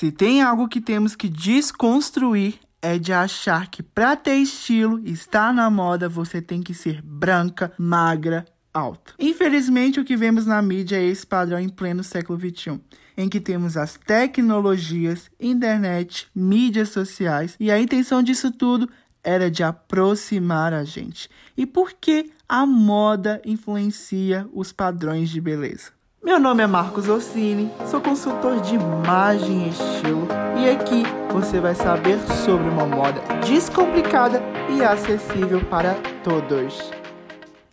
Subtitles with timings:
[0.00, 5.52] Se tem algo que temos que desconstruir é de achar que para ter estilo, estar
[5.52, 9.12] na moda, você tem que ser branca, magra, alta.
[9.18, 12.80] Infelizmente, o que vemos na mídia é esse padrão em pleno século XXI,
[13.14, 18.88] em que temos as tecnologias, internet, mídias sociais, e a intenção disso tudo
[19.22, 21.28] era de aproximar a gente.
[21.54, 25.99] E por que a moda influencia os padrões de beleza?
[26.22, 30.28] Meu nome é Marcos Orsini, sou consultor de imagem e estilo
[30.62, 36.90] e aqui você vai saber sobre uma moda descomplicada e acessível para todos.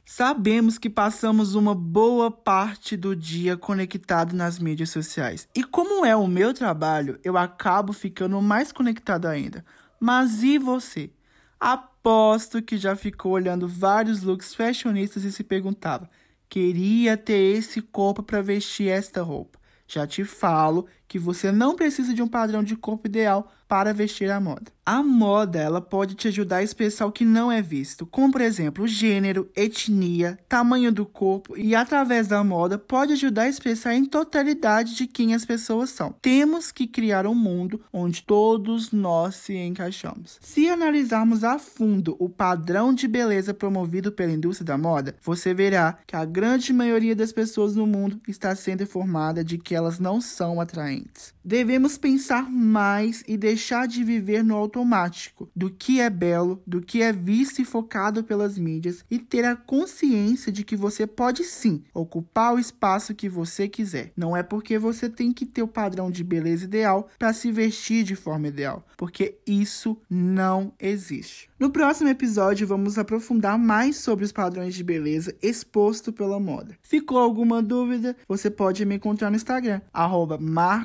[0.05, 5.49] Sabemos que passamos uma boa parte do dia conectado nas mídias sociais.
[5.53, 9.65] E como é o meu trabalho, eu acabo ficando mais conectado ainda.
[9.99, 11.11] Mas e você?
[11.59, 16.09] Aposto que já ficou olhando vários looks fashionistas e se perguntava:
[16.49, 19.59] Queria ter esse corpo para vestir esta roupa.
[19.87, 24.31] Já te falo que você não precisa de um padrão de corpo ideal para vestir
[24.31, 24.71] a moda.
[24.85, 28.39] A moda, ela pode te ajudar a expressar o que não é visto, como por
[28.39, 34.05] exemplo, gênero, etnia, tamanho do corpo e através da moda pode ajudar a expressar em
[34.05, 36.15] totalidade de quem as pessoas são.
[36.21, 40.39] Temos que criar um mundo onde todos nós se encaixamos.
[40.41, 45.97] Se analisarmos a fundo o padrão de beleza promovido pela indústria da moda, você verá
[46.07, 50.21] que a grande maioria das pessoas no mundo está sendo informada de que elas não
[50.21, 50.96] são atraentes.
[51.43, 57.01] Devemos pensar mais e deixar de viver no automático do que é belo, do que
[57.01, 61.83] é visto e focado pelas mídias e ter a consciência de que você pode sim
[61.93, 64.11] ocupar o espaço que você quiser.
[64.15, 68.03] Não é porque você tem que ter o padrão de beleza ideal para se vestir
[68.03, 71.49] de forma ideal, porque isso não existe.
[71.59, 76.77] No próximo episódio, vamos aprofundar mais sobre os padrões de beleza exposto pela moda.
[76.83, 78.15] Ficou alguma dúvida?
[78.27, 79.81] Você pode me encontrar no Instagram,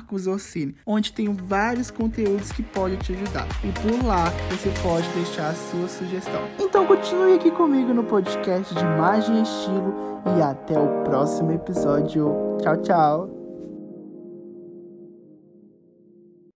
[0.03, 3.47] @marcosorsini, onde tenho vários conteúdos que podem te ajudar.
[3.63, 6.41] E por lá você pode deixar a sua sugestão.
[6.59, 9.93] Então continue aqui comigo no podcast de Imagem e Estilo
[10.37, 12.57] e até o próximo episódio.
[12.61, 13.42] Tchau, tchau!